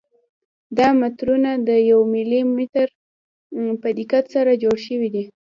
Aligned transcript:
دا 0.77 0.87
مترونه 1.01 1.51
د 1.67 1.69
یو 1.91 1.99
ملي 2.13 2.41
متر 2.55 2.87
په 3.81 3.89
دقت 3.97 4.25
سره 4.35 4.51
جوړ 4.63 4.77
شوي 4.87 5.09
دي. 5.15 5.23